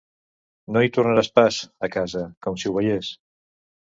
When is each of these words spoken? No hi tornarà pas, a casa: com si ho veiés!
No 0.77 0.81
hi 0.85 0.89
tornarà 0.95 1.25
pas, 1.39 1.59
a 1.89 1.93
casa: 1.99 2.25
com 2.47 2.59
si 2.63 2.73
ho 2.73 2.77
veiés! 2.79 3.13